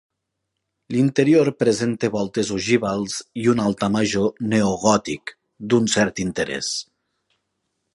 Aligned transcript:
L'interior 0.95 1.51
presenta 1.63 2.09
voltes 2.15 2.49
ogivals 2.57 3.19
i 3.43 3.47
un 3.55 3.63
altar 3.67 3.93
major 3.99 4.35
neogòtic, 4.57 5.39
d'un 5.71 5.91
cert 5.99 6.25
interès. 6.29 6.77